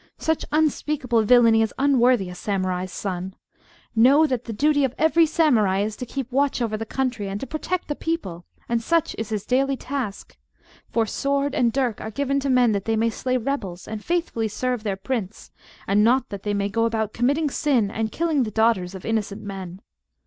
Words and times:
Such 0.17 0.45
unspeakable 0.51 1.21
villany 1.25 1.61
is 1.61 1.75
unworthy 1.77 2.27
a 2.31 2.33
Samurai's 2.33 2.91
son. 2.91 3.35
Know, 3.95 4.25
that 4.25 4.45
the 4.45 4.51
duty 4.51 4.83
of 4.83 4.95
every 4.97 5.27
Samurai 5.27 5.81
is 5.81 5.95
to 5.97 6.07
keep 6.07 6.31
watch 6.31 6.59
over 6.59 6.75
the 6.75 6.87
country, 6.87 7.29
and 7.29 7.39
to 7.39 7.45
protect 7.45 7.87
the 7.87 7.93
people; 7.93 8.43
and 8.67 8.81
such 8.81 9.13
is 9.19 9.29
his 9.29 9.45
daily 9.45 9.77
task. 9.77 10.39
For 10.89 11.05
sword 11.05 11.53
and 11.53 11.71
dirk 11.71 12.01
are 12.01 12.09
given 12.09 12.39
to 12.39 12.49
men 12.49 12.71
that 12.71 12.85
they 12.85 12.95
may 12.95 13.11
slay 13.11 13.37
rebels, 13.37 13.87
and 13.87 14.03
faithfully 14.03 14.47
serve 14.47 14.81
their 14.81 14.97
prince, 14.97 15.51
and 15.85 16.03
not 16.03 16.29
that 16.29 16.41
they 16.41 16.55
may 16.55 16.67
go 16.67 16.85
about 16.85 17.13
committing 17.13 17.51
sin 17.51 17.91
and 17.91 18.11
killing 18.11 18.41
the 18.41 18.49
daughters 18.49 18.95
of 18.95 19.05
innocent 19.05 19.43
men. 19.43 19.81